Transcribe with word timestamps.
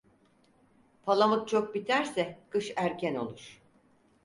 Palamut 1.03 1.47
çok 1.47 1.73
biterse 1.75 2.39
kış 2.49 2.73
erken 2.75 3.15
olur. 3.15 3.61